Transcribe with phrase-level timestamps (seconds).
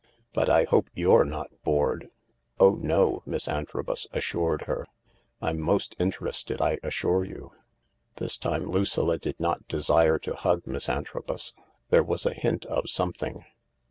[0.33, 2.07] But I hope you're not bored?"^
[2.59, 4.87] "Oh no," Miss Antrobus assured her.
[5.43, 7.51] "I'm most interested, I assure you."
[8.15, 11.53] This time Lucilla did not desire to hug Miss Antrobus.
[11.91, 13.45] There was a hint of something.